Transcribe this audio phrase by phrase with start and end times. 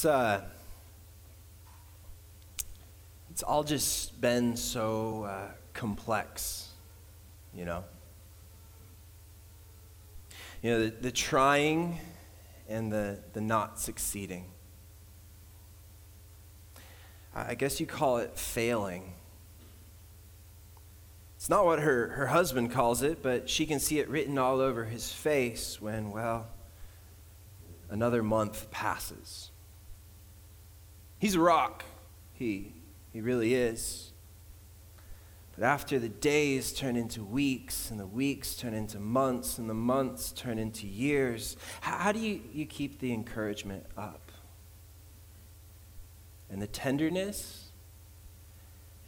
[0.00, 0.40] It's uh
[3.30, 6.70] it's all just been so uh, complex,
[7.54, 7.84] you know.
[10.62, 11.98] You know, the, the trying
[12.66, 14.46] and the, the not succeeding.
[17.34, 19.12] I guess you call it failing.
[21.36, 24.60] It's not what her, her husband calls it, but she can see it written all
[24.62, 26.46] over his face when, well,
[27.90, 29.49] another month passes.
[31.20, 31.84] He's a rock.
[32.32, 32.72] He,
[33.12, 34.10] he really is.
[35.54, 39.74] But after the days turn into weeks, and the weeks turn into months, and the
[39.74, 44.32] months turn into years, how, how do you, you keep the encouragement up?
[46.48, 47.66] And the tenderness,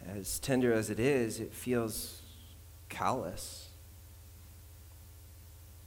[0.06, 2.20] as tender as it is, it feels
[2.90, 3.70] callous.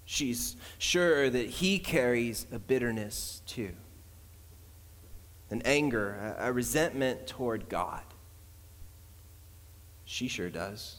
[0.06, 3.74] She's sure that he carries a bitterness too
[5.50, 8.02] an anger, a, a resentment toward God.
[10.06, 10.98] She sure does.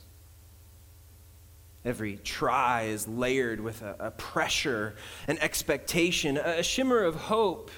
[1.84, 4.96] Every try is layered with a, a, pressure,
[5.28, 7.70] an expectation, a shimmer of hope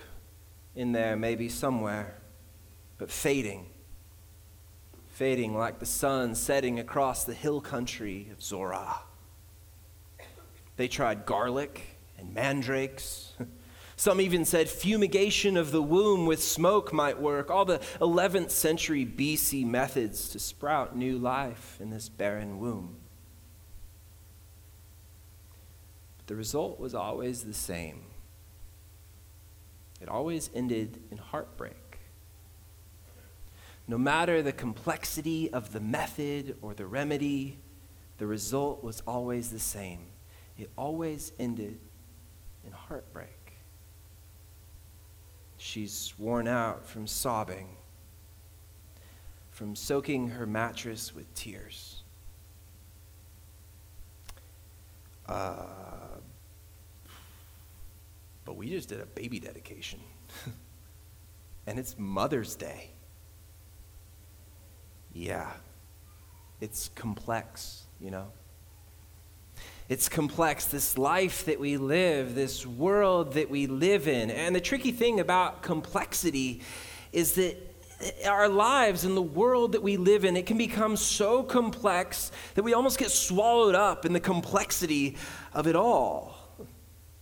[0.74, 2.14] in there, maybe somewhere,
[2.96, 3.66] but fading.
[5.08, 9.00] Fading like the sun setting across the hill country of Zorah.
[10.76, 11.82] They tried garlic
[12.18, 13.34] and mandrakes.
[13.98, 17.50] Some even said fumigation of the womb with smoke might work.
[17.50, 22.94] All the 11th century BC methods to sprout new life in this barren womb.
[26.16, 28.04] But the result was always the same.
[30.00, 31.98] It always ended in heartbreak.
[33.88, 37.58] No matter the complexity of the method or the remedy,
[38.18, 40.06] the result was always the same.
[40.56, 41.80] It always ended
[42.64, 43.37] in heartbreak.
[45.68, 47.76] She's worn out from sobbing,
[49.50, 52.04] from soaking her mattress with tears.
[55.26, 55.66] Uh,
[58.46, 60.00] but we just did a baby dedication.
[61.66, 62.88] and it's Mother's Day.
[65.12, 65.52] Yeah,
[66.62, 68.28] it's complex, you know?
[69.88, 74.30] It's complex, this life that we live, this world that we live in.
[74.30, 76.60] And the tricky thing about complexity
[77.10, 77.56] is that
[78.26, 82.62] our lives and the world that we live in, it can become so complex that
[82.62, 85.16] we almost get swallowed up in the complexity
[85.54, 86.36] of it all.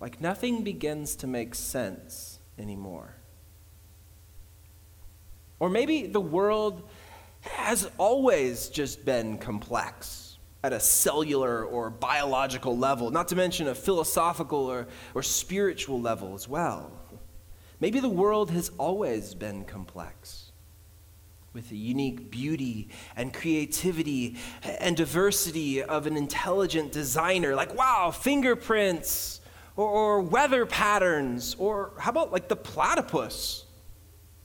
[0.01, 3.15] Like nothing begins to make sense anymore.
[5.61, 6.83] Or maybe the world
[7.43, 10.26] has always just been complex
[10.63, 16.35] at a cellular or biological level, not to mention a philosophical or, or spiritual level
[16.35, 16.91] as well.
[17.79, 20.51] Maybe the world has always been complex
[21.53, 27.55] with the unique beauty and creativity and diversity of an intelligent designer.
[27.55, 29.41] Like, wow, fingerprints
[29.77, 33.66] or, or weather patterns, or how about like the platypus?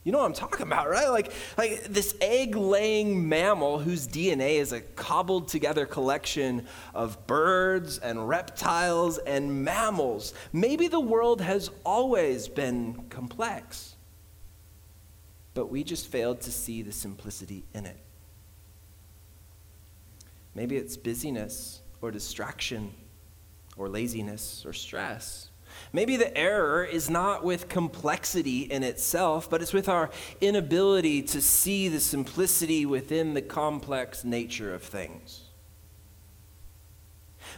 [0.03, 1.09] You know what I'm talking about, right?
[1.09, 7.99] Like, like this egg laying mammal whose DNA is a cobbled together collection of birds
[7.99, 10.33] and reptiles and mammals.
[10.51, 13.95] Maybe the world has always been complex,
[15.53, 17.97] but we just failed to see the simplicity in it.
[20.55, 22.91] Maybe it's busyness or distraction
[23.77, 25.50] or laziness or stress
[25.93, 30.09] Maybe the error is not with complexity in itself, but it's with our
[30.39, 35.41] inability to see the simplicity within the complex nature of things.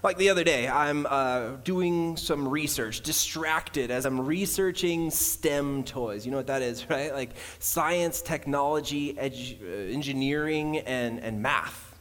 [0.01, 6.25] Like the other day, I'm uh, doing some research, distracted as I'm researching STEM toys.
[6.25, 7.13] You know what that is, right?
[7.13, 11.97] Like science, technology, edu- uh, engineering, and, and math.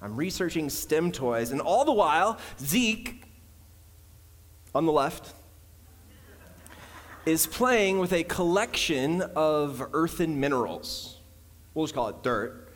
[0.00, 3.24] I'm researching STEM toys, and all the while, Zeke,
[4.74, 5.34] on the left
[7.26, 11.18] is playing with a collection of earthen minerals.
[11.74, 12.72] We'll just call it dirt.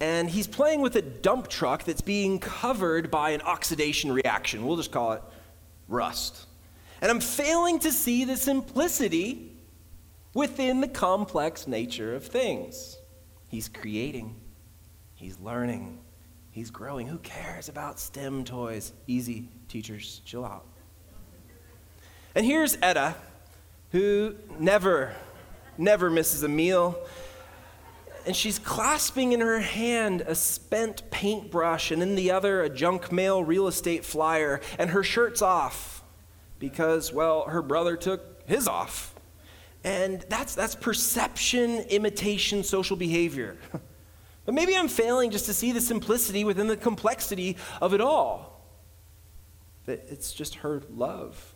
[0.00, 4.66] And he's playing with a dump truck that's being covered by an oxidation reaction.
[4.66, 5.22] We'll just call it
[5.88, 6.46] rust.
[7.00, 9.52] And I'm failing to see the simplicity
[10.34, 12.98] within the complex nature of things.
[13.48, 14.34] He's creating,
[15.14, 16.00] he's learning,
[16.50, 17.06] he's growing.
[17.06, 18.92] Who cares about STEM toys?
[19.06, 20.66] Easy, teachers, chill out.
[22.36, 23.14] And here's Etta,
[23.92, 25.14] who never,
[25.78, 26.98] never misses a meal.
[28.26, 33.12] And she's clasping in her hand a spent paintbrush, and in the other, a junk
[33.12, 34.60] mail real estate flyer.
[34.80, 36.02] And her shirt's off
[36.58, 39.14] because, well, her brother took his off.
[39.84, 43.58] And that's, that's perception, imitation, social behavior.
[44.44, 48.60] but maybe I'm failing just to see the simplicity within the complexity of it all.
[49.84, 51.53] That it's just her love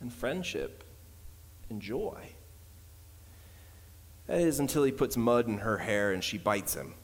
[0.00, 0.84] and friendship
[1.70, 2.34] and joy.
[4.26, 6.94] That is until he puts mud in her hair and she bites him.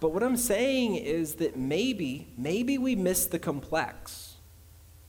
[0.00, 4.34] But what I'm saying is that maybe, maybe we miss the complex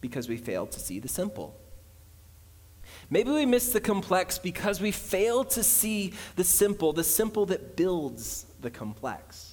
[0.01, 1.59] because we fail to see the simple.
[3.09, 7.75] Maybe we miss the complex because we fail to see the simple, the simple that
[7.75, 9.44] builds the complex.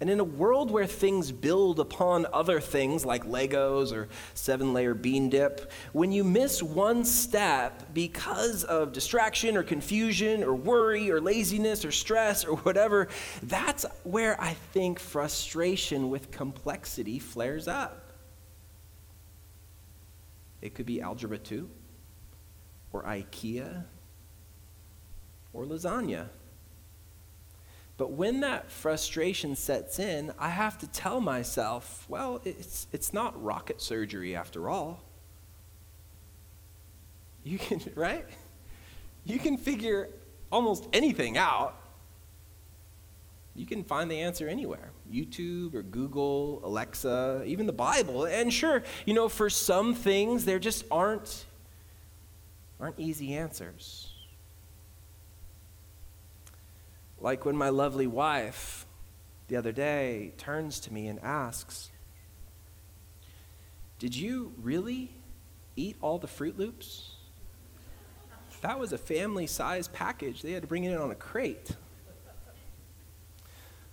[0.00, 4.94] And in a world where things build upon other things like Legos or seven layer
[4.94, 11.20] bean dip, when you miss one step because of distraction or confusion or worry or
[11.20, 13.08] laziness or stress or whatever,
[13.42, 18.12] that's where I think frustration with complexity flares up.
[20.62, 21.68] It could be Algebra 2
[22.92, 23.84] or IKEA
[25.52, 26.28] or lasagna.
[27.98, 33.40] But when that frustration sets in, I have to tell myself, well, it's, it's not
[33.42, 35.00] rocket surgery after all.
[37.42, 38.24] You can, right?
[39.24, 40.08] You can figure
[40.50, 41.74] almost anything out.
[43.56, 48.26] You can find the answer anywhere YouTube or Google, Alexa, even the Bible.
[48.26, 51.46] And sure, you know, for some things, there just aren't,
[52.78, 54.07] aren't easy answers.
[57.20, 58.86] Like when my lovely wife
[59.48, 61.90] the other day turns to me and asks,
[63.98, 65.10] Did you really
[65.74, 67.12] eat all the Froot Loops?
[68.60, 70.42] That was a family size package.
[70.42, 71.70] They had to bring it in on a crate.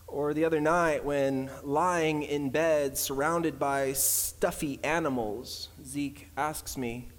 [0.07, 7.09] Or the other night, when lying in bed surrounded by stuffy animals, Zeke asks me,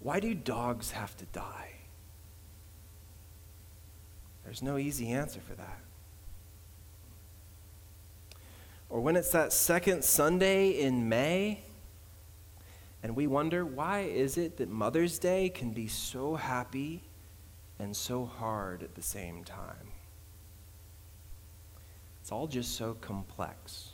[0.00, 1.71] Why do dogs have to die?
[4.44, 5.78] There's no easy answer for that.
[8.88, 11.62] Or when it's that second Sunday in May,
[13.02, 17.02] and we wonder why is it that Mother's Day can be so happy
[17.78, 19.88] and so hard at the same time?
[22.20, 23.88] It's all just so complex.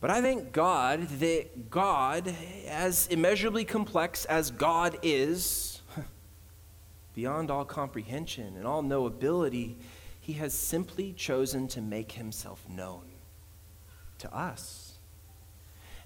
[0.00, 2.34] But I thank God that God,
[2.66, 5.69] as immeasurably complex as God is,
[7.14, 9.76] beyond all comprehension and all knowability,
[10.20, 13.02] he has simply chosen to make himself known
[14.18, 14.90] to us.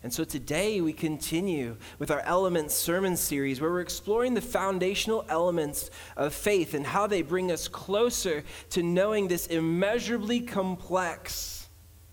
[0.02, 5.24] And so today we continue with our Elements sermon series where we're exploring the foundational
[5.30, 11.68] elements of faith and how they bring us closer to knowing this immeasurably complex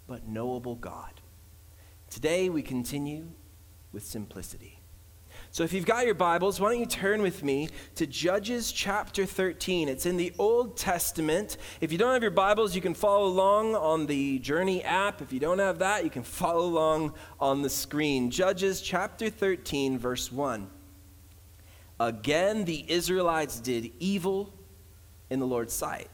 [0.07, 1.21] but knowable God.
[2.09, 3.27] Today we continue
[3.91, 4.80] with simplicity.
[5.53, 9.25] So if you've got your Bibles, why don't you turn with me to Judges chapter
[9.25, 9.89] 13?
[9.89, 11.57] It's in the Old Testament.
[11.81, 15.21] If you don't have your Bibles, you can follow along on the Journey app.
[15.21, 18.31] If you don't have that, you can follow along on the screen.
[18.31, 20.69] Judges chapter 13, verse 1.
[21.99, 24.53] Again, the Israelites did evil
[25.29, 26.07] in the Lord's sight.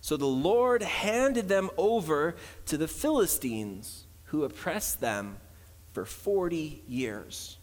[0.00, 2.34] So the Lord handed them over
[2.66, 5.36] to the Philistines, who oppressed them
[5.92, 7.58] for 40 years.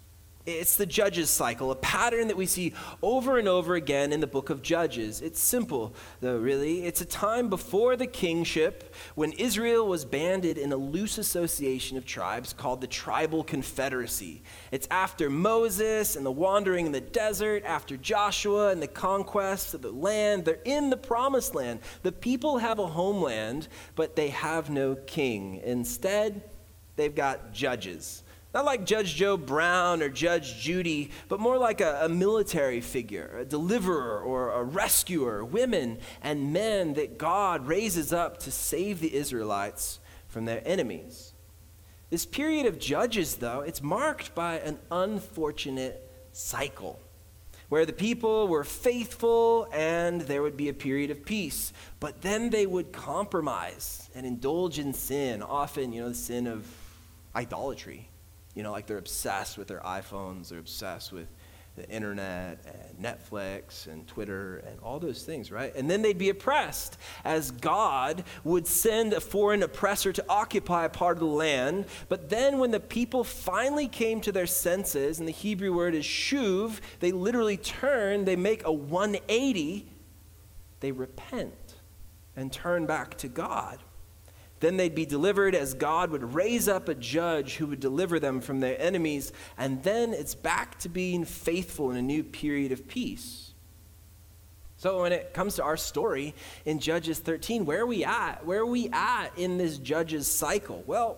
[0.48, 2.74] It's the Judges cycle, a pattern that we see
[3.04, 5.20] over and over again in the book of Judges.
[5.20, 6.86] It's simple, though, really.
[6.86, 12.06] It's a time before the kingship when Israel was banded in a loose association of
[12.06, 14.42] tribes called the Tribal Confederacy.
[14.72, 19.82] It's after Moses and the wandering in the desert, after Joshua and the conquest of
[19.82, 20.46] the land.
[20.46, 21.82] They're in the promised land.
[22.04, 25.60] The people have a homeland, but they have no king.
[25.66, 26.42] Instead,
[26.96, 28.24] they've got judges.
[28.58, 33.38] Not like Judge Joe Brown or Judge Judy, but more like a, a, military figure,
[33.38, 39.14] a deliverer or a rescuer, women and men that God raises up to save the
[39.14, 41.34] Israelites from their enemies.
[42.10, 47.00] This period of Judges, though, it's marked by an unfortunate cycle
[47.70, 51.74] where the people were faithful and there would be a period of peace.
[52.00, 56.66] But then they would compromise and indulge in sin, often, you know, the sin of
[57.36, 58.10] idolatry
[58.58, 61.28] you know, like they're obsessed with their iPhones, they're obsessed with
[61.76, 65.76] the internet and Netflix and Twitter and all those things, right?
[65.76, 70.90] And then they'd be oppressed as God would send a foreign oppressor to occupy a
[70.90, 71.86] part of the land.
[72.10, 76.04] But then when the people finally came to their senses, and the Hebrew word is
[76.04, 79.88] shuv, they literally turn, they make a 180,
[80.80, 81.76] they repent
[82.36, 83.78] and turn back to God.
[84.60, 88.42] Then they'd be delivered as God would raise up a judge who would deliver them
[88.42, 89.32] from their enemies.
[89.58, 93.54] And then it's back to being faithful in a new period of peace.
[94.78, 96.36] So when it comes to our story
[96.66, 98.46] in Judges 13, where are we at?
[98.46, 100.84] Where are we at in this Judges cycle?
[100.86, 101.18] Well,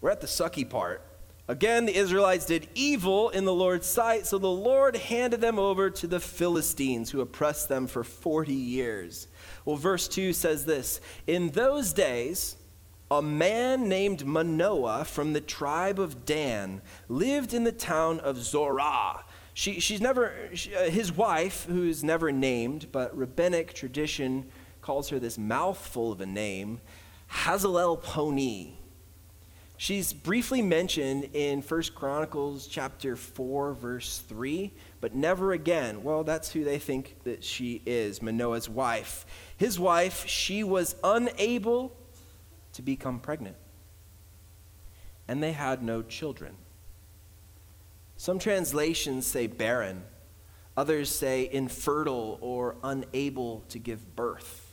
[0.00, 1.02] we're at the sucky part.
[1.46, 5.88] Again, the Israelites did evil in the Lord's sight, so the Lord handed them over
[5.88, 9.28] to the Philistines, who oppressed them for 40 years.
[9.64, 12.57] Well, verse 2 says this In those days,
[13.10, 19.24] a man named Manoah from the tribe of Dan lived in the town of Zorah.
[19.54, 24.46] She, she's never, she, uh, his wife, who's never named, but rabbinic tradition
[24.82, 26.80] calls her this mouthful of a name,
[27.30, 28.74] Hazelelponi.
[29.78, 36.02] She's briefly mentioned in 1 Chronicles chapter 4 verse 3, but never again.
[36.02, 39.24] Well, that's who they think that she is, Manoah's wife.
[39.56, 41.96] His wife, she was unable
[42.78, 43.56] to become pregnant.
[45.26, 46.54] And they had no children.
[48.16, 50.04] Some translations say barren,
[50.76, 54.67] others say infertile or unable to give birth.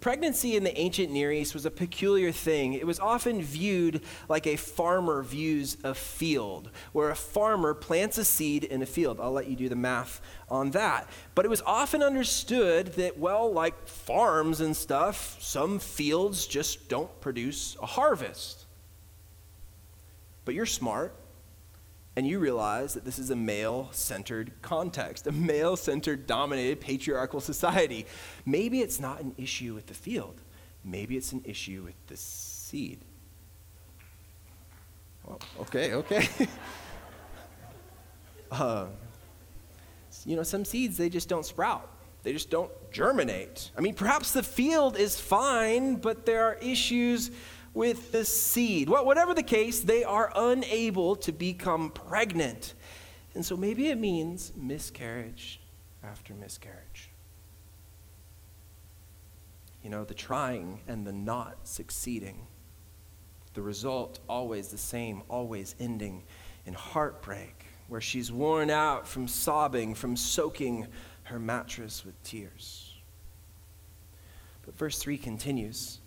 [0.00, 2.72] Pregnancy in the ancient Near East was a peculiar thing.
[2.72, 8.24] It was often viewed like a farmer views a field, where a farmer plants a
[8.24, 9.20] seed in a field.
[9.20, 11.08] I'll let you do the math on that.
[11.34, 17.20] But it was often understood that, well, like farms and stuff, some fields just don't
[17.20, 18.66] produce a harvest.
[20.44, 21.14] But you're smart
[22.16, 27.40] and you realize that this is a male centered context, a male centered, dominated, patriarchal
[27.40, 28.06] society.
[28.46, 30.40] Maybe it's not an issue with the field,
[30.84, 33.00] maybe it's an issue with the seed.
[35.24, 36.28] Well, okay, okay.
[38.50, 38.86] uh,
[40.26, 41.90] you know, some seeds, they just don't sprout.
[42.22, 43.70] They just don't germinate.
[43.76, 47.30] I mean, perhaps the field is fine, but there are issues
[47.74, 48.88] with the seed.
[48.88, 52.74] Whatever the case, they are unable to become pregnant.
[53.34, 55.60] And so maybe it means miscarriage
[56.02, 57.10] after miscarriage.
[59.82, 62.46] You know, the trying and the not succeeding.
[63.54, 66.22] The result always the same, always ending
[66.64, 70.86] in heartbreak, where she's worn out from sobbing, from soaking
[71.24, 72.94] her mattress with tears.
[74.64, 76.00] But verse 3 continues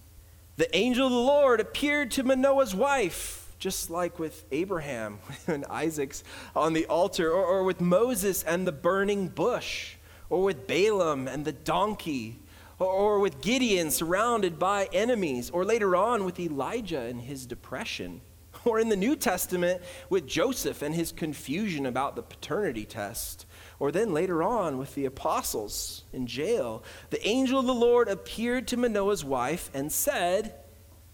[0.57, 6.23] the angel of the Lord appeared to Manoah's wife, just like with Abraham and Isaac's
[6.55, 9.95] on the altar, or, or with Moses and the burning bush,
[10.29, 12.39] or with Balaam and the donkey,
[12.79, 18.21] or, or with Gideon surrounded by enemies, or later on with Elijah and his depression,
[18.65, 23.45] or in the New Testament with Joseph and his confusion about the paternity test
[23.79, 28.67] or then later on with the apostles in jail, the angel of the Lord appeared
[28.69, 30.55] to Manoah's wife and said,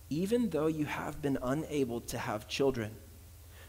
[0.10, 2.92] Even though you have been unable to have children,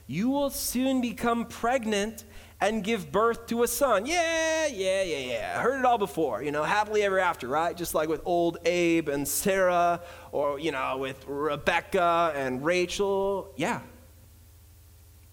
[0.07, 2.25] you will soon become pregnant
[2.61, 4.07] and give birth to a son.
[4.07, 5.55] Yeah, yeah, yeah, yeah.
[5.57, 7.77] I heard it all before, you know, happily ever after, right?
[7.77, 13.53] Just like with old Abe and Sarah, or, you know, with Rebecca and Rachel.
[13.57, 13.81] Yeah,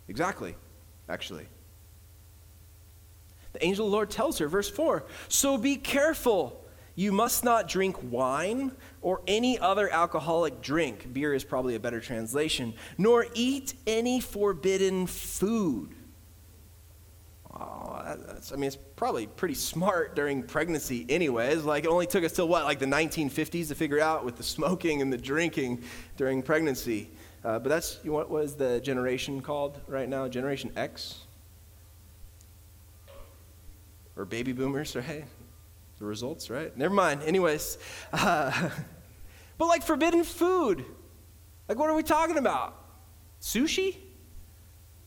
[0.08, 0.56] exactly,
[1.08, 1.48] actually.
[3.54, 6.58] The angel of the Lord tells her, verse 4 So be careful.
[6.94, 11.12] You must not drink wine or any other alcoholic drink.
[11.14, 12.74] Beer is probably a better translation.
[12.98, 15.96] Nor eat any forbidden food.
[17.54, 21.64] Oh, I mean, it's probably pretty smart during pregnancy, anyways.
[21.64, 24.44] Like, it only took us till what, like the 1950s to figure out with the
[24.58, 25.84] smoking and the drinking
[26.18, 27.10] during pregnancy.
[27.44, 30.28] Uh, but that's what was the generation called right now?
[30.28, 31.22] Generation X?
[34.16, 35.26] Or baby boomers, right?
[36.00, 36.76] The results, right?
[36.78, 37.24] Never mind.
[37.24, 37.78] Anyways,
[38.14, 38.70] uh,
[39.58, 40.86] but like forbidden food.
[41.68, 42.76] Like, what are we talking about?
[43.42, 43.98] Sushi?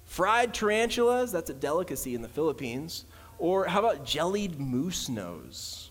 [0.04, 1.32] Fried tarantulas?
[1.32, 3.04] That's a delicacy in the Philippines.
[3.38, 5.90] Or how about jellied moose nose?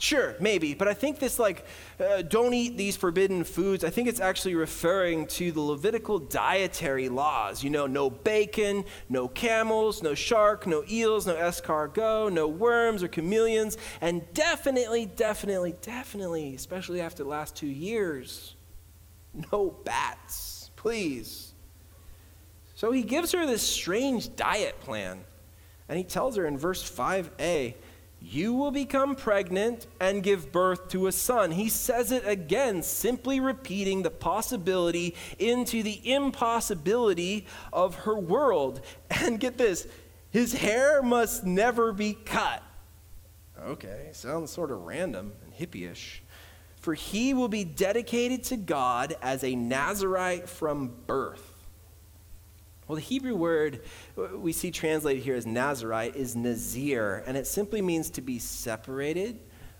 [0.00, 1.66] Sure, maybe, but I think this, like,
[2.00, 7.10] uh, don't eat these forbidden foods, I think it's actually referring to the Levitical dietary
[7.10, 7.62] laws.
[7.62, 13.08] You know, no bacon, no camels, no shark, no eels, no escargot, no worms or
[13.08, 18.54] chameleons, and definitely, definitely, definitely, especially after the last two years,
[19.52, 21.52] no bats, please.
[22.74, 25.20] So he gives her this strange diet plan,
[25.90, 27.74] and he tells her in verse 5a,
[28.22, 31.52] you will become pregnant and give birth to a son.
[31.52, 38.80] He says it again, simply repeating the possibility into the impossibility of her world.
[39.10, 39.86] And get this
[40.30, 42.62] his hair must never be cut.
[43.60, 46.22] Okay, sounds sort of random and hippie-ish.
[46.76, 51.49] for he will be dedicated to God as a Nazarite from birth.
[52.90, 53.82] Well, the Hebrew word
[54.34, 59.38] we see translated here as Nazarite is Nazir, and it simply means to be separated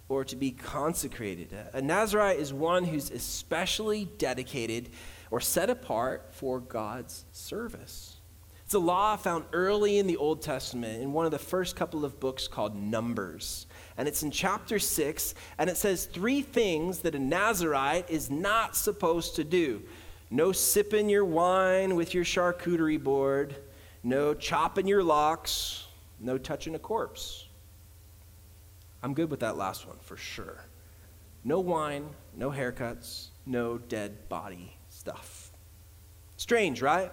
[0.08, 1.48] or to be consecrated.
[1.72, 4.90] A Nazarite is one who's especially dedicated
[5.32, 8.18] or set apart for God's service.
[8.64, 12.04] It's a law found early in the Old Testament in one of the first couple
[12.04, 13.66] of books called Numbers
[14.00, 18.74] and it's in chapter 6, and it says three things that a Nazarite is not
[18.74, 19.82] supposed to do
[20.30, 23.56] no sipping your wine with your charcuterie board,
[24.02, 25.86] no chopping your locks,
[26.20, 27.48] no touching a corpse.
[29.02, 30.64] I'm good with that last one for sure.
[31.42, 35.50] No wine, no haircuts, no dead body stuff.
[36.36, 37.10] Strange, right?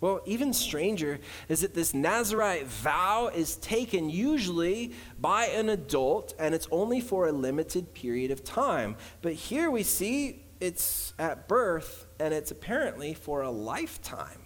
[0.00, 6.56] Well, even stranger is that this Nazarite vow is taken usually by an adult and
[6.56, 8.96] it's only for a limited period of time.
[9.22, 14.42] But here we see it's at birth and it's apparently for a lifetime.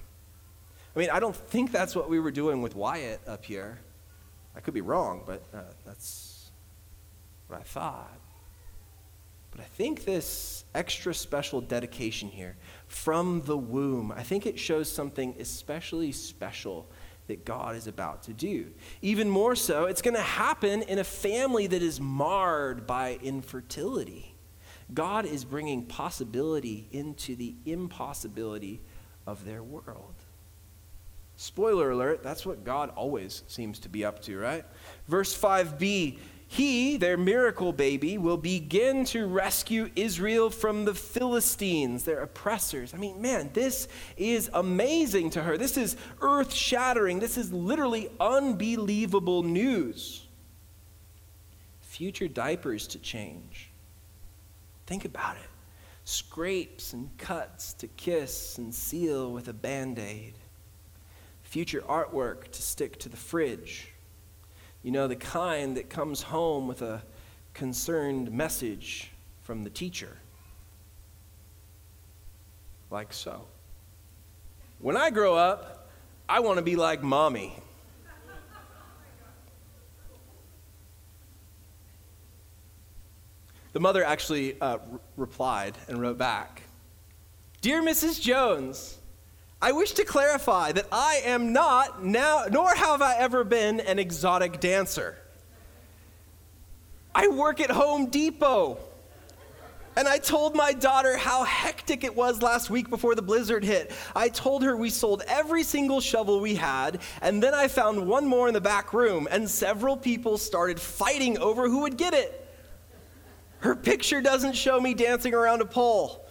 [0.95, 3.81] I mean, I don't think that's what we were doing with Wyatt up here.
[4.57, 6.51] I could be wrong, but uh, that's
[7.49, 8.19] what I thought.
[9.51, 12.57] But I think this extra special dedication here
[12.89, 16.89] from the womb, I think it shows something especially special
[17.27, 18.73] that God is about to do.
[19.03, 24.36] Even more so, it's going to happen in a family that is marred by infertility.
[24.93, 28.81] God is bringing possibility into the impossibility
[29.26, 30.14] of their world.
[31.37, 34.64] Spoiler alert, that's what God always seems to be up to, right?
[35.07, 42.23] Verse 5b he, their miracle baby, will begin to rescue Israel from the Philistines, their
[42.23, 42.95] oppressors.
[42.95, 45.58] I mean, man, this is amazing to her.
[45.58, 47.19] This is earth shattering.
[47.19, 50.25] This is literally unbelievable news.
[51.80, 53.66] Future diapers to change.
[54.87, 55.49] Think about it
[56.05, 60.35] scrapes and cuts to kiss and seal with a band aid.
[61.43, 63.93] Future artwork to stick to the fridge
[64.87, 67.03] you know, the kind that comes home with a
[67.55, 69.11] concerned message
[69.43, 70.17] from the teacher.
[72.89, 73.49] Like so.
[74.79, 75.91] When I grow up,
[76.29, 77.53] I want to be like mommy.
[83.76, 84.78] The mother actually uh,
[85.19, 86.62] replied and wrote back
[87.60, 88.19] Dear Mrs.
[88.19, 88.97] Jones,
[89.60, 93.99] I wish to clarify that I am not now, nor have I ever been an
[93.99, 95.19] exotic dancer.
[97.15, 98.78] I work at Home Depot.
[99.95, 103.93] And I told my daughter how hectic it was last week before the blizzard hit.
[104.15, 108.26] I told her we sold every single shovel we had, and then I found one
[108.26, 112.45] more in the back room, and several people started fighting over who would get it.
[113.60, 116.26] Her picture doesn't show me dancing around a pole.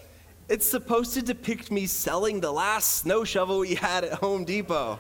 [0.48, 5.00] It's supposed to depict me selling the last snow shovel we had at Home Depot.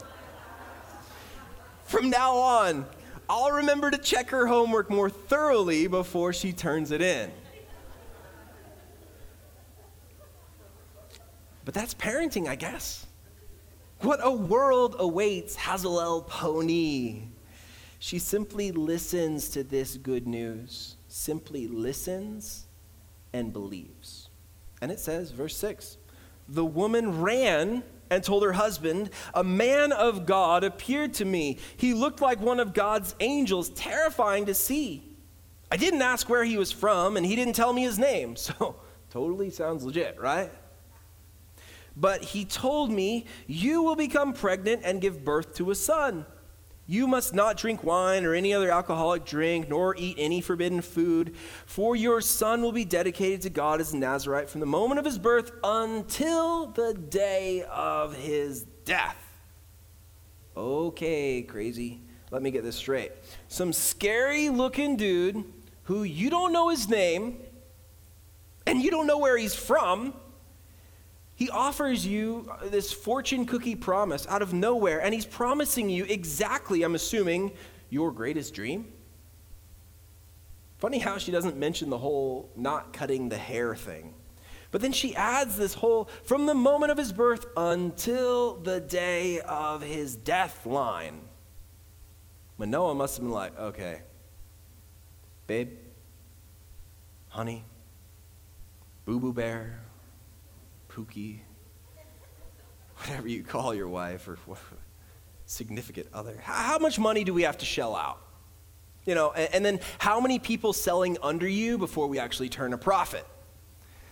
[1.83, 2.85] From now on,
[3.29, 7.31] I'll remember to check her homework more thoroughly before she turns it in.
[11.63, 13.05] But that's parenting, I guess.
[14.01, 17.27] What a world awaits Hazelelponi.
[17.97, 22.65] She simply listens to this good news, simply listens
[23.32, 24.28] and believes.
[24.82, 25.97] And it says, verse 6
[26.49, 31.58] The woman ran and told her husband, A man of God appeared to me.
[31.78, 35.04] He looked like one of God's angels, terrifying to see.
[35.71, 38.36] I didn't ask where he was from, and he didn't tell me his name.
[38.45, 38.75] So,
[39.10, 40.51] totally sounds legit, right?
[41.95, 46.25] But he told me, You will become pregnant and give birth to a son.
[46.88, 51.36] You must not drink wine or any other alcoholic drink, nor eat any forbidden food,
[51.65, 55.06] for your son will be dedicated to God as a Nazarite from the moment of
[55.06, 59.17] his birth until the day of his death.
[60.56, 62.02] Okay, crazy.
[62.30, 63.12] Let me get this straight.
[63.48, 65.43] Some scary looking dude
[65.84, 67.38] who you don't know his name
[68.67, 70.13] and you don't know where he's from
[71.36, 76.84] he offers you this fortune cookie promise out of nowhere, and he's promising you exactly,
[76.84, 77.52] I'm assuming,
[77.89, 78.91] your greatest dream.
[80.78, 84.13] Funny how she doesn't mention the whole not cutting the hair thing.
[84.71, 89.39] But then she adds this whole from the moment of his birth until the day
[89.41, 91.21] of his death line.
[92.58, 94.02] Manoah must have been like, okay,
[95.48, 95.71] babe,
[97.30, 97.63] honey,
[99.06, 99.80] boo boo bear,
[100.95, 101.39] Pookie,
[102.97, 104.38] whatever you call your wife or
[105.45, 106.39] significant other.
[106.41, 108.21] How much money do we have to shell out?
[109.05, 112.77] You know, and then how many people selling under you before we actually turn a
[112.77, 113.27] profit?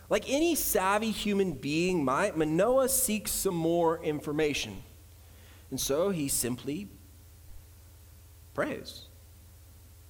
[0.09, 4.83] Like any savvy human being might, Manoah seeks some more information.
[5.71, 6.89] And so he simply
[8.53, 9.07] prays.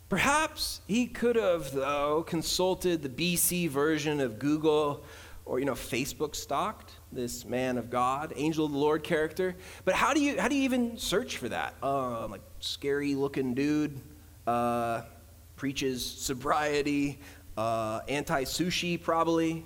[0.09, 5.03] Perhaps he could have, though, consulted the BC version of Google
[5.45, 9.55] or, you know, Facebook stalked this man of God, angel of the Lord character.
[9.85, 11.75] But how do you, how do you even search for that?
[11.83, 13.99] Uh, like, scary looking dude,
[14.47, 15.01] uh,
[15.55, 17.19] preaches sobriety,
[17.57, 19.65] uh, anti sushi, probably.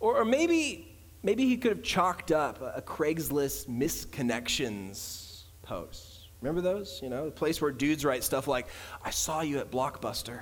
[0.00, 6.60] Or, or, maybe, maybe he could have chalked up a, a Craigslist misconnections post Remember
[6.60, 7.00] those?
[7.02, 8.68] You know, the place where dudes write stuff like,
[9.04, 10.40] I saw you at Blockbuster.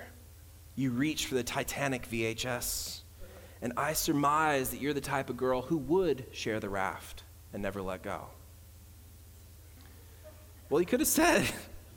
[0.77, 3.01] You reached for the Titanic VHS.
[3.61, 7.63] And I surmise that you're the type of girl who would share the raft and
[7.63, 8.27] never let go.
[10.71, 11.49] Well, he could have said,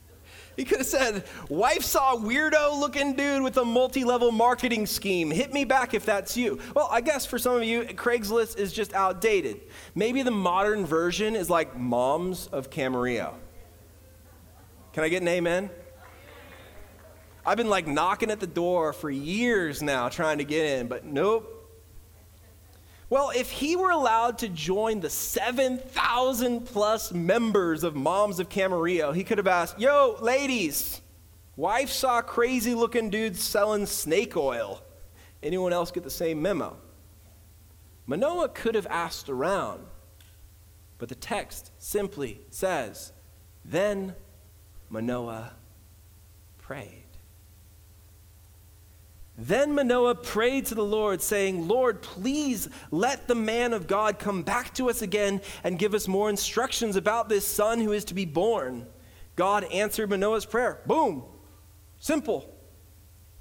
[0.58, 5.30] he could have said, Wife saw weirdo looking dude with a multi level marketing scheme.
[5.30, 6.60] Hit me back if that's you.
[6.76, 9.62] Well, I guess for some of you, Craigslist is just outdated.
[9.94, 13.34] Maybe the modern version is like Moms of Camarillo.
[14.94, 15.70] Can I get an amen?
[17.46, 21.06] I've been like knocking at the door for years now trying to get in, but
[21.06, 21.58] nope.
[23.10, 29.14] Well, if he were allowed to join the 7,000 plus members of Moms of Camarillo,
[29.14, 31.02] he could have asked, Yo, ladies,
[31.58, 34.82] wife saw crazy looking dudes selling snake oil.
[35.44, 36.78] Anyone else get the same memo?
[38.06, 39.86] Manoah could have asked around,
[40.98, 43.12] but the text simply says,
[43.66, 44.16] Then
[44.90, 45.54] Manoah
[46.60, 47.01] prayed.
[49.42, 54.44] Then Manoah prayed to the Lord, saying, Lord, please let the man of God come
[54.44, 58.14] back to us again and give us more instructions about this son who is to
[58.14, 58.86] be born.
[59.36, 60.82] God answered Manoah's prayer.
[60.86, 61.24] Boom.
[61.98, 62.54] Simple.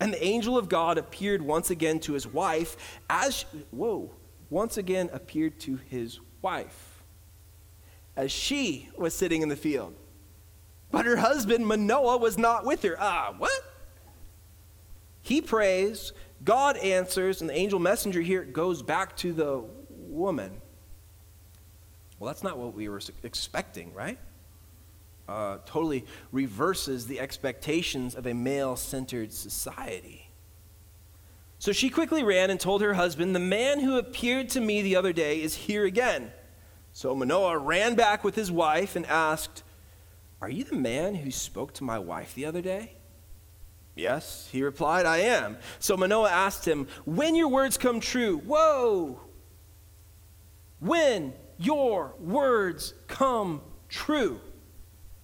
[0.00, 4.10] And the angel of God appeared once again to his wife as, she, whoa,
[4.48, 7.04] once again appeared to his wife
[8.16, 9.94] as she was sitting in the field.
[10.90, 12.96] But her husband, Manoah, was not with her.
[12.98, 13.69] Ah, what?
[15.22, 16.12] He prays,
[16.44, 20.60] God answers, and the angel messenger here goes back to the woman.
[22.18, 24.18] Well, that's not what we were expecting, right?
[25.28, 30.28] Uh, totally reverses the expectations of a male centered society.
[31.58, 34.96] So she quickly ran and told her husband, The man who appeared to me the
[34.96, 36.32] other day is here again.
[36.92, 39.62] So Manoah ran back with his wife and asked,
[40.40, 42.92] are you the man who spoke to my wife the other day?
[43.94, 45.58] Yes, he replied, I am.
[45.78, 49.20] So Manoah asked him, When your words come true, whoa,
[50.78, 54.40] when your words come true.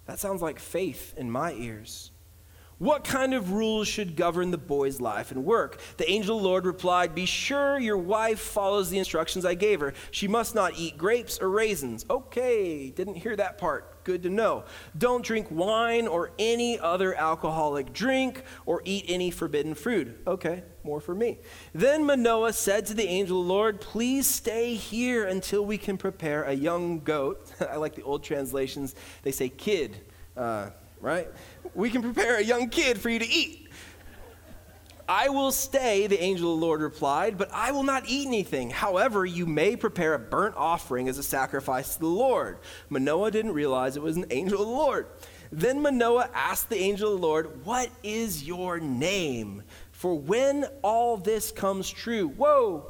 [0.05, 2.13] That sounds like faith in my ears.
[2.79, 5.81] What kind of rules should govern the boy's life and work?
[5.97, 9.95] The angel Lord replied, Be sure your wife follows the instructions I gave her.
[10.11, 12.05] She must not eat grapes or raisins.
[12.11, 13.96] Okay, didn't hear that part.
[14.07, 14.63] Good to know.
[14.97, 20.17] Don't drink wine or any other alcoholic drink or eat any forbidden fruit.
[20.29, 21.39] Okay, more for me.
[21.75, 26.53] Then Manoah said to the angel Lord, Please stay here until we can prepare a
[26.53, 27.51] young goat.
[27.61, 29.97] I like the old translations, they say kid.
[30.37, 31.27] Uh, right?
[31.75, 33.66] We can prepare a young kid for you to eat.
[35.09, 38.71] I will stay, the angel of the Lord replied, but I will not eat anything.
[38.71, 42.59] However, you may prepare a burnt offering as a sacrifice to the Lord.
[42.89, 45.07] Manoah didn't realize it was an angel of the Lord.
[45.53, 49.63] Then Manoah asked the angel of the Lord, What is your name?
[49.93, 52.89] For when all this comes true, whoa,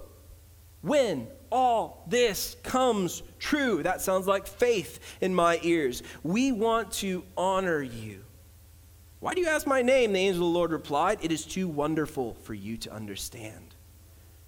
[0.80, 3.82] when all this comes true.
[3.82, 6.02] That sounds like faith in my ears.
[6.22, 8.24] We want to honor you.
[9.26, 10.12] Why do you ask my name?
[10.12, 13.74] The angel of the Lord replied, It is too wonderful for you to understand.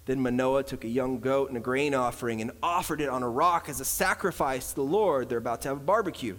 [0.05, 3.29] Then Manoah took a young goat and a grain offering and offered it on a
[3.29, 5.29] rock as a sacrifice to the Lord.
[5.29, 6.37] They're about to have a barbecue.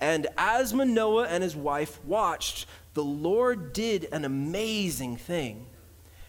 [0.00, 5.66] And as Manoah and his wife watched, the Lord did an amazing thing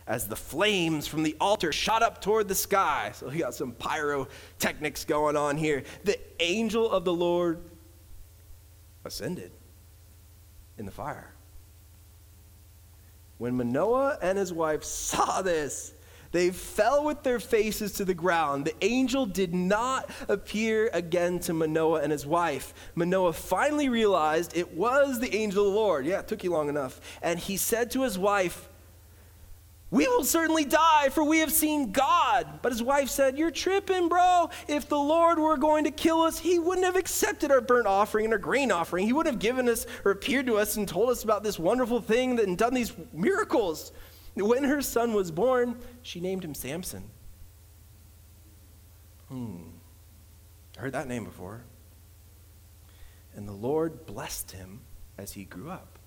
[0.06, 3.12] as the flames from the altar shot up toward the sky.
[3.14, 5.84] So we got some pyrotechnics going on here.
[6.04, 7.62] The angel of the Lord
[9.06, 9.54] ascended
[10.78, 11.33] in the fire.
[13.44, 15.94] When Manoah and his wife saw this,
[16.32, 18.64] they fell with their faces to the ground.
[18.64, 22.74] The angel did not appear again to Manoah and his wife.
[22.96, 26.06] Manoah finally realized it was the angel of the Lord.
[26.06, 27.02] Yeah, it took you long enough.
[27.22, 28.70] And he said to his wife,
[29.94, 32.62] We will certainly die, for we have seen God.
[32.64, 34.50] But his wife said, You're tripping, bro.
[34.68, 38.26] If the Lord were going to kill us, he wouldn't have accepted our burnt offering
[38.26, 39.06] and our grain offering.
[39.06, 42.02] He wouldn't have given us or appeared to us and told us about this wonderful
[42.02, 43.92] thing and done these miracles.
[44.34, 47.04] When her son was born, she named him Samson.
[49.28, 49.58] Hmm.
[50.76, 51.66] I Heard that name before.
[53.36, 54.80] And the Lord blessed him
[55.20, 56.00] as he grew up.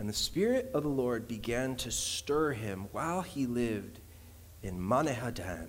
[0.00, 4.00] And the Spirit of the Lord began to stir him while he lived
[4.62, 5.68] in Mahaneh Dan,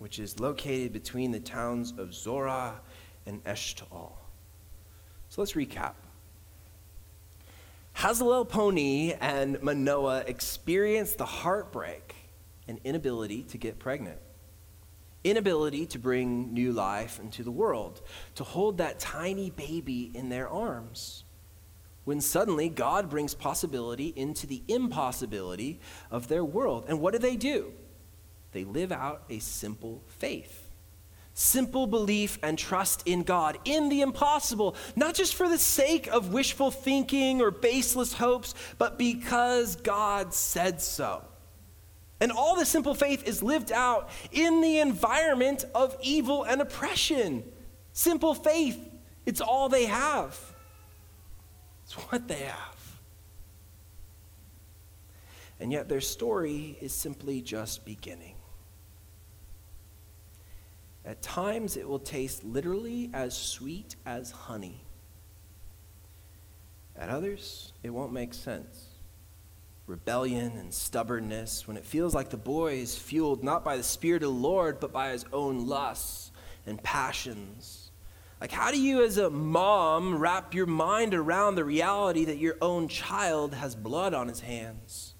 [0.00, 2.80] which is located between the towns of Zorah
[3.24, 4.14] and Eshtaol.
[5.28, 5.92] So let's recap.
[7.94, 12.16] Hazelelponi and Manoah experienced the heartbreak
[12.66, 14.18] and inability to get pregnant,
[15.22, 18.02] inability to bring new life into the world,
[18.34, 21.22] to hold that tiny baby in their arms
[22.08, 25.78] when suddenly God brings possibility into the impossibility
[26.10, 26.86] of their world.
[26.88, 27.70] And what do they do?
[28.52, 30.70] They live out a simple faith.
[31.34, 36.32] Simple belief and trust in God, in the impossible, not just for the sake of
[36.32, 41.22] wishful thinking or baseless hopes, but because God said so.
[42.20, 47.44] And all the simple faith is lived out in the environment of evil and oppression.
[47.92, 48.80] Simple faith,
[49.26, 50.47] it's all they have.
[51.88, 53.00] It's what they have.
[55.58, 58.34] And yet their story is simply just beginning.
[61.02, 64.82] At times it will taste literally as sweet as honey.
[66.94, 68.88] At others, it won't make sense.
[69.86, 74.22] Rebellion and stubbornness, when it feels like the boy is fueled not by the Spirit
[74.22, 76.32] of the Lord, but by his own lusts
[76.66, 77.87] and passions
[78.40, 82.56] like, how do you, as a mom, wrap your mind around the reality that your
[82.60, 85.14] own child has blood on his hands?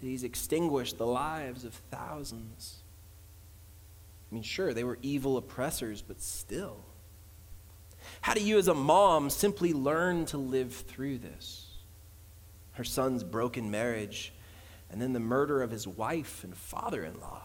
[0.00, 2.82] That he's extinguished the lives of thousands?
[4.30, 6.84] I mean, sure, they were evil oppressors, but still.
[8.20, 11.66] How do you, as a mom, simply learn to live through this?
[12.72, 14.32] Her son's broken marriage,
[14.90, 17.42] and then the murder of his wife and father in law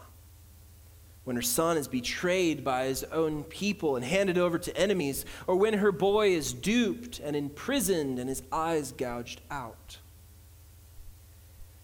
[1.28, 5.58] when her son is betrayed by his own people and handed over to enemies, or
[5.58, 9.98] when her boy is duped and imprisoned and his eyes gouged out.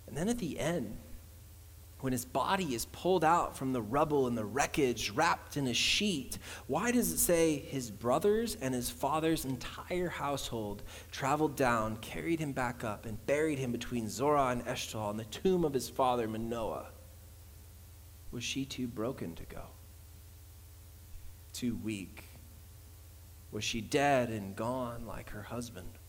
[0.08, 0.96] And then at the end,
[2.00, 5.74] when his body is pulled out from the rubble and the wreckage, wrapped in a
[5.74, 12.40] sheet, why does it say his brothers and his father's entire household traveled down, carried
[12.40, 15.90] him back up, and buried him between Zorah and Eshtaol in the tomb of his
[15.90, 16.93] father Manoah?
[18.34, 19.62] Was she too broken to go?
[21.54, 22.24] Too weak?
[23.52, 26.00] Was she dead and gone like her husband?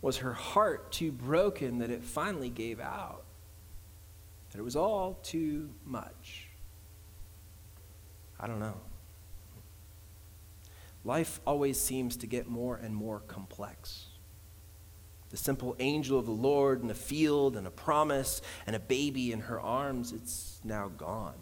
[0.00, 3.24] Was her heart too broken that it finally gave out?
[4.52, 6.46] That it was all too much?
[8.38, 8.80] I don't know.
[11.04, 14.07] Life always seems to get more and more complex
[15.30, 19.32] the simple angel of the Lord in a field and a promise and a baby
[19.32, 21.34] in her arms, it's now gone.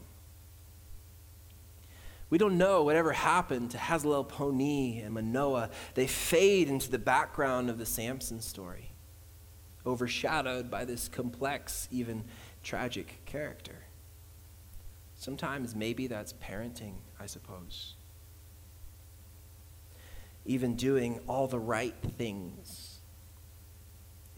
[2.28, 5.70] We don't know whatever happened to Hazelelponi and Manoah.
[5.94, 8.90] They fade into the background of the Samson story,
[9.86, 12.24] overshadowed by this complex, even
[12.64, 13.84] tragic character.
[15.14, 17.94] Sometimes maybe that's parenting, I suppose.
[20.44, 22.85] Even doing all the right things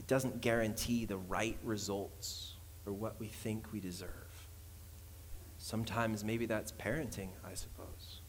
[0.09, 4.09] doesn't guarantee the right results or what we think we deserve.
[5.59, 8.23] Sometimes maybe that's parenting, I suppose.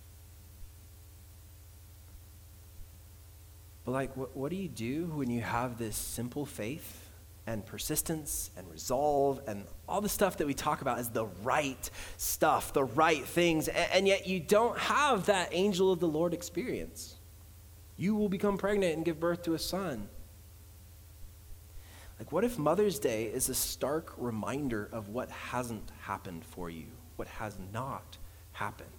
[3.85, 7.09] But, like, what, what do you do when you have this simple faith
[7.47, 11.89] and persistence and resolve and all the stuff that we talk about as the right
[12.17, 16.33] stuff, the right things, and, and yet you don't have that angel of the Lord
[16.33, 17.15] experience?
[17.95, 20.09] You will become pregnant and give birth to a son
[22.19, 26.87] like, what if Mother's Day is a stark reminder of what hasn't happened for you,
[27.15, 28.17] what has not
[28.51, 28.89] happened?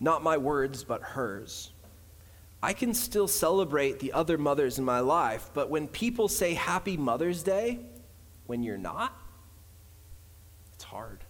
[0.00, 1.70] Not my words, but hers.
[2.62, 6.96] I can still celebrate the other mothers in my life, but when people say Happy
[6.96, 7.80] Mother's Day,
[8.46, 9.14] when you're not,
[10.74, 11.24] it's hard.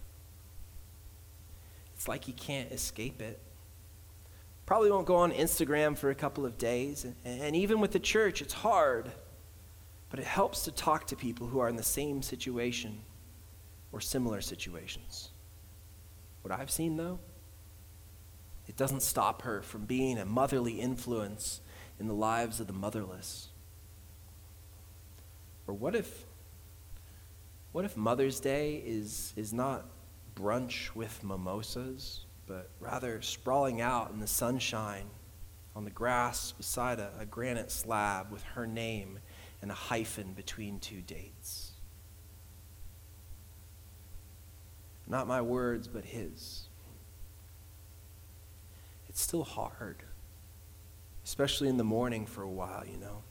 [1.93, 3.41] It's like you can't escape it.
[4.65, 7.05] Probably won't go on Instagram for a couple of days.
[7.23, 9.11] And even with the church, it's hard.
[10.09, 13.01] But it helps to talk to people who are in the same situation
[13.91, 15.29] or similar situations.
[16.41, 17.19] What I've seen, though,
[18.67, 21.61] it doesn't stop her from being a motherly influence
[21.99, 23.49] in the lives of the motherless.
[25.67, 26.25] Or what if
[27.75, 29.85] what if Mother's Day is, is not
[30.33, 35.05] brunch with mimosas, but rather sprawling out in the sunshine
[35.75, 39.19] on the grass beside a, a granite slab with her name
[39.61, 41.71] and a hyphen between two dates?
[45.07, 46.67] Not my words, but his.
[49.09, 50.03] It's still hard,
[51.23, 53.23] especially in the morning for a while, you know.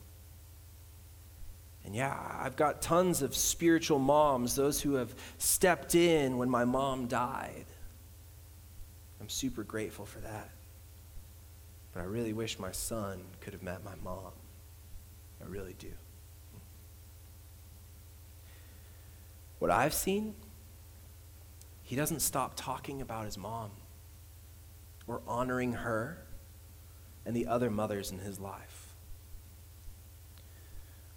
[1.85, 6.65] And yeah, I've got tons of spiritual moms, those who have stepped in when my
[6.65, 7.67] mom died.
[9.25, 10.51] I'm super grateful for that.
[11.95, 14.33] But I really wish my son could have met my mom.
[15.43, 15.93] I really do.
[19.61, 20.35] What I've seen,
[21.83, 23.71] he doesn't stop talking about his mom
[25.07, 26.27] or honoring her
[27.25, 28.95] and the other mothers in his life.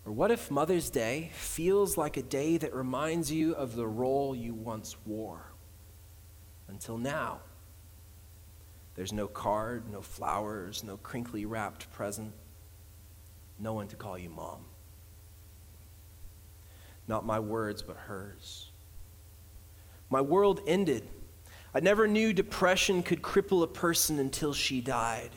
[0.05, 4.33] Or what if Mother's Day feels like a day that reminds you of the role
[4.33, 5.51] you once wore?
[6.69, 7.41] Until now.
[8.97, 12.33] There's no card, no flowers, no crinkly wrapped present,
[13.57, 14.65] no one to call you mom.
[17.07, 18.71] Not my words, but hers.
[20.09, 21.07] My world ended.
[21.73, 25.31] I never knew depression could cripple a person until she died.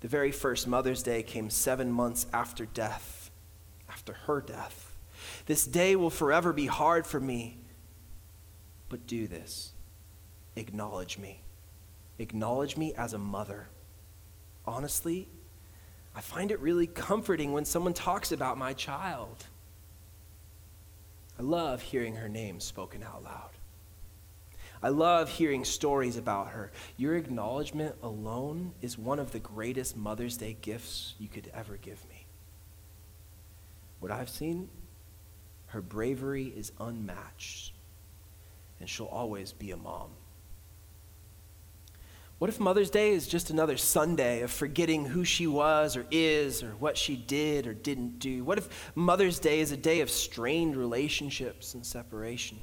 [0.00, 3.22] The very first Mother's Day came seven months after death
[3.92, 4.96] after her death.
[5.46, 7.58] This day will forever be hard for me.
[8.88, 9.72] But do this
[10.56, 11.40] acknowledge me.
[12.18, 13.68] Acknowledge me as a mother.
[14.66, 15.28] Honestly,
[16.14, 19.46] I find it really comforting when someone talks about my child.
[21.38, 23.50] I love hearing her name spoken out loud.
[24.82, 26.72] I love hearing stories about her.
[26.96, 32.06] Your acknowledgement alone is one of the greatest Mother's Day gifts you could ever give
[32.08, 32.26] me.
[34.00, 34.68] What I've seen,
[35.66, 37.72] her bravery is unmatched,
[38.80, 40.10] and she'll always be a mom.
[42.42, 46.64] What if Mother's Day is just another Sunday of forgetting who she was or is
[46.64, 48.42] or what she did or didn't do?
[48.42, 52.58] What if Mother's Day is a day of strained relationships and separation?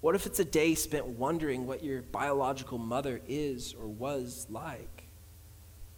[0.00, 5.08] What if it's a day spent wondering what your biological mother is or was like?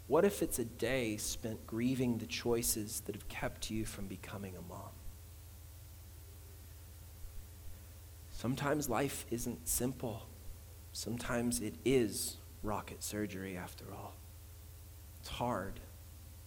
[0.07, 4.57] What if it's a day spent grieving the choices that have kept you from becoming
[4.57, 4.88] a mom?
[8.31, 10.22] Sometimes life isn't simple.
[10.92, 14.14] Sometimes it is rocket surgery, after all.
[15.20, 15.81] It's hard,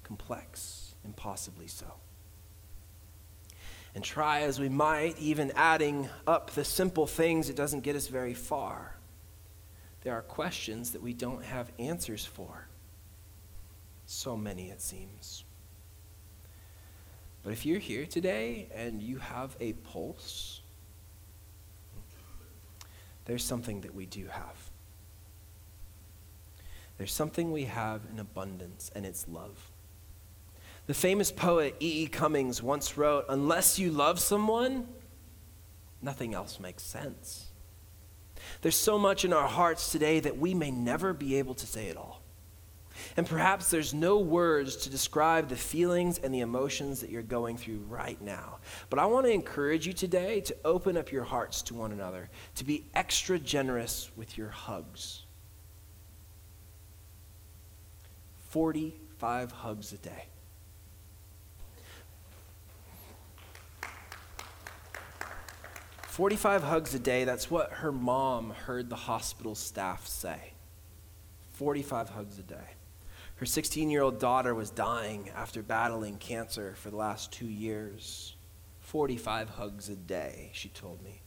[0.03, 1.93] complex, impossibly so.
[3.93, 8.07] And try as we might, even adding up the simple things, it doesn't get us
[8.07, 8.95] very far.
[10.01, 12.67] There are questions that we don't have answers for.
[14.05, 15.45] So many, it seems.
[17.41, 20.61] But if you're here today and you have a pulse,
[23.25, 24.64] there's something that we do have.
[26.97, 29.71] There's something we have in abundance, and it's love.
[30.87, 32.03] The famous poet E.E.
[32.03, 32.07] E.
[32.07, 34.87] Cummings once wrote Unless you love someone,
[36.01, 37.47] nothing else makes sense.
[38.61, 41.87] There's so much in our hearts today that we may never be able to say
[41.87, 42.21] it all.
[43.17, 47.57] And perhaps there's no words to describe the feelings and the emotions that you're going
[47.57, 48.59] through right now.
[48.89, 52.29] But I want to encourage you today to open up your hearts to one another,
[52.55, 55.24] to be extra generous with your hugs.
[58.55, 60.27] 45 hugs a day.
[66.03, 70.53] Forty-five hugs a day, that's what her mom heard the hospital staff say.
[71.51, 72.75] 45 hugs a day.
[73.35, 78.37] Her 16 year old daughter was dying after battling cancer for the last two years.
[78.79, 81.21] 45 hugs a day, she told me.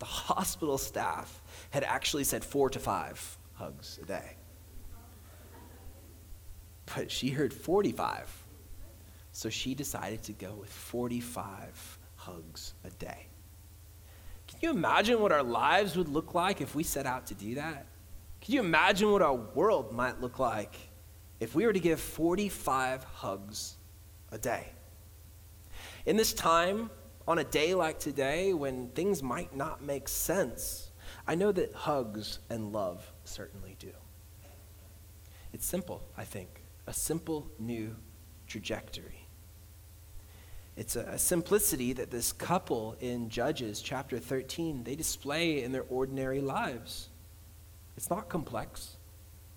[0.00, 4.36] The hospital staff had actually said four to five hugs a day.
[6.86, 8.44] But she heard 45.
[9.32, 13.26] So she decided to go with 45 hugs a day.
[14.48, 17.54] Can you imagine what our lives would look like if we set out to do
[17.54, 17.86] that?
[18.40, 20.74] Can you imagine what our world might look like
[21.40, 23.76] if we were to give 45 hugs
[24.30, 24.68] a day.
[26.06, 26.90] In this time,
[27.26, 30.90] on a day like today, when things might not make sense,
[31.26, 33.92] I know that hugs and love certainly do.
[35.52, 36.59] It's simple, I think,
[36.90, 37.94] a simple new
[38.48, 39.28] trajectory.
[40.76, 45.84] It's a, a, simplicity that this couple in Judges chapter 13, they display in their
[45.88, 47.08] ordinary lives.
[47.96, 48.96] It's not complex.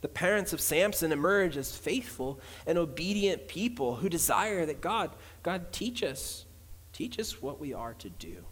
[0.01, 5.09] The parents of Samson emerge as faithful and obedient people who desire that God,
[5.41, 6.45] God teach us.
[6.91, 8.45] Teach us what we are to do.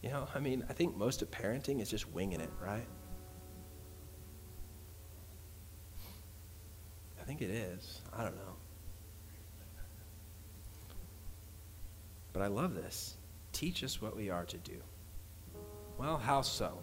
[0.00, 2.86] You know, I mean, I think most of parenting is just winging it, right?
[7.22, 8.00] I think it is.
[8.12, 8.56] I don't know.
[12.32, 13.14] But I love this.
[13.52, 14.76] Teach us what we are to do.
[15.98, 16.78] Well, how so?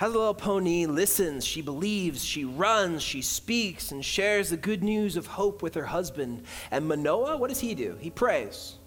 [0.00, 5.62] Hazelelponi listens, she believes, she runs, she speaks, and shares the good news of hope
[5.62, 6.44] with her husband.
[6.70, 7.98] And Manoah, what does he do?
[8.00, 8.78] He prays.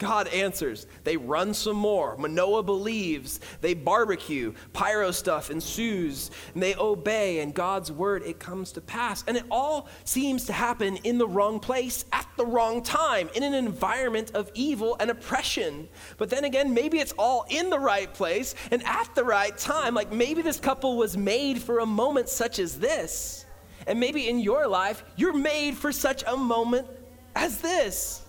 [0.00, 0.86] God answers.
[1.04, 2.16] They run some more.
[2.16, 3.38] Manoah believes.
[3.60, 4.54] They barbecue.
[4.72, 6.30] Pyro stuff ensues.
[6.54, 7.40] And they obey.
[7.40, 9.22] And God's word, it comes to pass.
[9.28, 13.42] And it all seems to happen in the wrong place at the wrong time, in
[13.42, 15.86] an environment of evil and oppression.
[16.16, 19.94] But then again, maybe it's all in the right place and at the right time.
[19.94, 23.44] Like maybe this couple was made for a moment such as this.
[23.86, 26.86] And maybe in your life, you're made for such a moment
[27.36, 28.19] as this.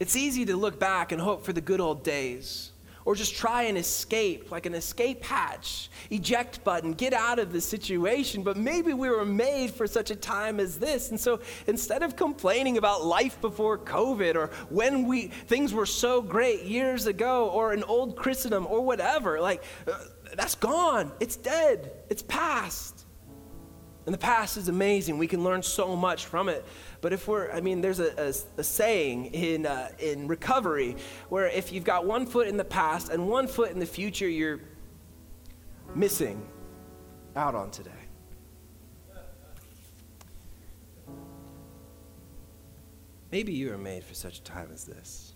[0.00, 2.72] It's easy to look back and hope for the good old days,
[3.04, 7.60] or just try and escape, like an escape hatch, eject button, get out of the
[7.60, 8.42] situation.
[8.42, 11.10] But maybe we were made for such a time as this.
[11.10, 16.20] And so instead of complaining about life before COVID or when we things were so
[16.20, 19.98] great years ago or an old Christendom or whatever, like uh,
[20.36, 21.10] that's gone.
[21.18, 21.92] It's dead.
[22.10, 23.06] It's past.
[24.04, 25.18] And the past is amazing.
[25.18, 26.64] We can learn so much from it.
[27.00, 30.96] But if we're, I mean, there's a, a, a saying in, uh, in recovery
[31.28, 34.28] where if you've got one foot in the past and one foot in the future,
[34.28, 34.60] you're
[35.94, 36.46] missing
[37.36, 37.90] out on today.
[43.30, 45.34] Maybe you are made for such a time as this.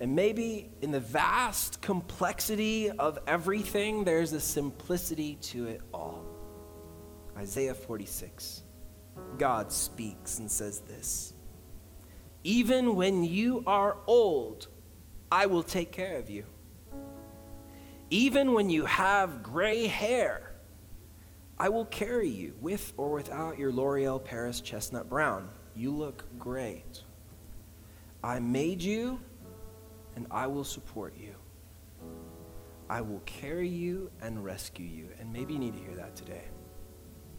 [0.00, 6.24] And maybe in the vast complexity of everything, there's a simplicity to it all.
[7.36, 8.63] Isaiah 46.
[9.38, 11.34] God speaks and says this
[12.42, 14.68] Even when you are old,
[15.30, 16.44] I will take care of you.
[18.10, 20.52] Even when you have gray hair,
[21.58, 25.48] I will carry you with or without your L'Oreal Paris chestnut brown.
[25.74, 27.02] You look great.
[28.22, 29.20] I made you
[30.16, 31.34] and I will support you.
[32.88, 35.08] I will carry you and rescue you.
[35.18, 36.44] And maybe you need to hear that today.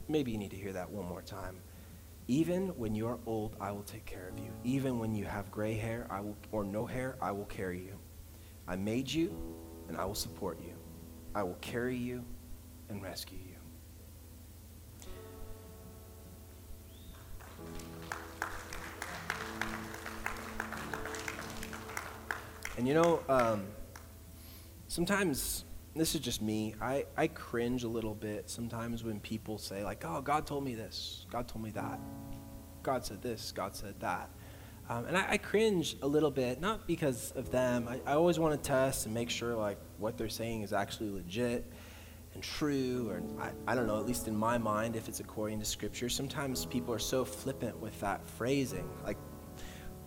[0.07, 1.57] Maybe you need to hear that one more time.
[2.27, 4.51] Even when you are old, I will take care of you.
[4.63, 7.99] Even when you have gray hair I will, or no hair, I will carry you.
[8.67, 9.37] I made you,
[9.87, 10.73] and I will support you.
[11.35, 12.25] I will carry you
[12.89, 13.55] and rescue you.
[22.77, 23.67] And you know, um,
[24.87, 25.64] sometimes
[25.95, 26.75] this is just me.
[26.81, 30.75] I, I cringe a little bit sometimes when people say, like, oh, God told me
[30.75, 31.99] this, God told me that,
[32.83, 34.29] God said this, God said that.
[34.87, 37.87] Um, and I, I, cringe a little bit, not because of them.
[37.89, 41.09] I, I always want to test and make sure, like, what they're saying is actually
[41.09, 41.65] legit
[42.35, 45.59] and true, or I, I don't know, at least in my mind, if it's according
[45.59, 46.07] to Scripture.
[46.07, 48.87] Sometimes people are so flippant with that phrasing.
[49.03, 49.17] Like,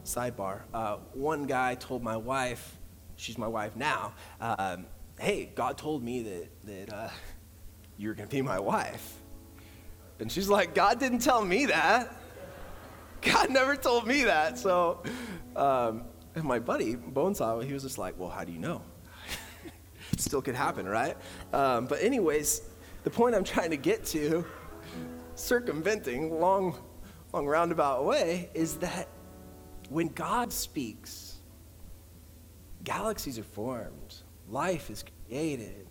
[0.04, 2.76] sidebar, uh, one guy told my wife,
[3.16, 4.86] she's my wife now, um,
[5.18, 7.08] hey, God told me that, that uh,
[7.96, 9.14] you were going to be my wife.
[10.20, 12.14] And she's like, God didn't tell me that.
[13.22, 14.58] God never told me that.
[14.58, 15.02] So
[15.56, 16.04] um,
[16.42, 18.82] my buddy, Bonesaw, he was just like, well, how do you know?
[20.12, 21.16] it still could happen, right?
[21.52, 22.62] Um, but anyways,
[23.04, 24.44] the point I'm trying to get to,
[25.34, 26.76] circumventing long,
[27.32, 29.08] long roundabout way, is that
[29.88, 31.36] when God speaks,
[32.84, 34.07] galaxies are formed
[34.50, 35.86] Life is created.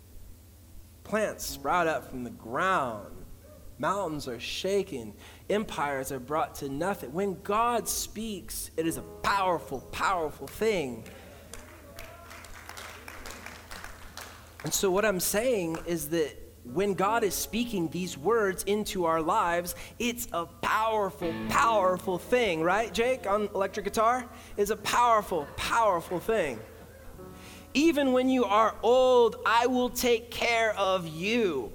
[1.03, 3.13] Plants sprout up from the ground.
[3.79, 5.13] Mountains are shaken.
[5.49, 7.13] Empires are brought to nothing.
[7.13, 11.03] When God speaks, it is a powerful, powerful thing.
[14.63, 19.21] And so, what I'm saying is that when God is speaking these words into our
[19.21, 24.27] lives, it's a powerful, powerful thing, right, Jake, on electric guitar?
[24.57, 26.59] It's a powerful, powerful thing.
[27.73, 31.71] Even when you are old, I will take care of you.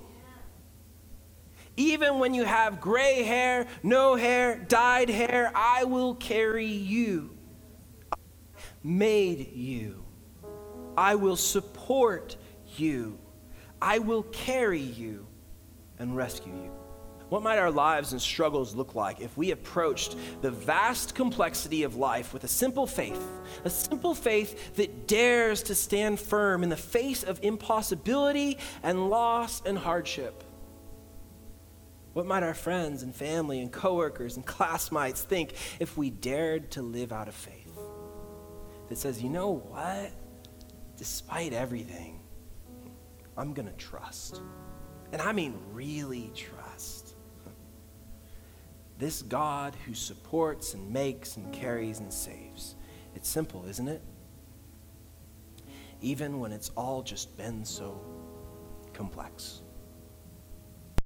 [1.76, 7.36] Even when you have gray hair, no hair, dyed hair, I will carry you.
[8.82, 10.04] Made you.
[10.96, 12.36] I will support
[12.76, 13.18] you.
[13.80, 15.26] I will carry you
[15.98, 16.81] and rescue you.
[17.32, 21.96] What might our lives and struggles look like if we approached the vast complexity of
[21.96, 23.26] life with a simple faith,
[23.64, 29.62] a simple faith that dares to stand firm in the face of impossibility and loss
[29.64, 30.44] and hardship?
[32.12, 36.82] What might our friends and family and coworkers and classmates think if we dared to
[36.82, 37.78] live out of faith
[38.90, 40.10] that says, you know what?
[40.98, 42.20] Despite everything,
[43.38, 44.42] I'm going to trust.
[45.12, 46.61] And I mean really trust.
[49.02, 52.76] This God who supports and makes and carries and saves.
[53.16, 54.00] It's simple, isn't it?
[56.00, 58.00] Even when it's all just been so
[58.92, 59.61] complex.